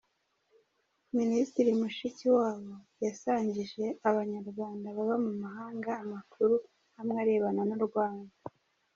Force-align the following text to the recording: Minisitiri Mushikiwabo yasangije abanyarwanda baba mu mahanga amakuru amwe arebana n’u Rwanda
Minisitiri 1.17 1.69
Mushikiwabo 1.79 2.73
yasangije 3.05 3.85
abanyarwanda 4.09 4.87
baba 4.97 5.15
mu 5.25 5.33
mahanga 5.43 5.89
amakuru 6.03 6.55
amwe 6.99 7.17
arebana 7.23 7.61
n’u 7.69 7.79
Rwanda 7.87 8.35